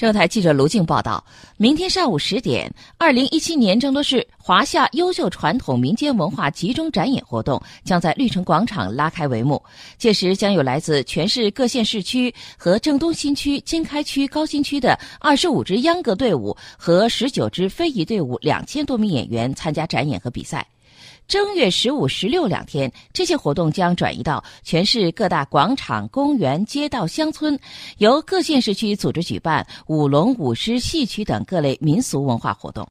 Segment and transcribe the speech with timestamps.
[0.00, 1.22] 中央台记者卢静报道：
[1.58, 9.62] 明天上午十点，二零一七年郑州市华夏优秀传统民间文化集中展演活动将在绿城广场拉开帷幕。
[9.98, 20.66] 届时，将有来自全市各县市区和郑东新区、经开区、高新区的二十五支秧歌队伍和十九支非遗队伍两千多名演员参加展演和比赛。
[21.28, 27.58] 正月十五、十六两天，这些活动将转移到全市各大广场、公园、街道、乡村，
[27.98, 32.88] 由各县市区组织举办舞龙、舞狮、戏曲等各类民俗文化活动。